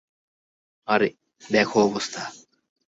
[0.87, 1.09] আরে,
[1.51, 2.23] দেখো অবস্থা।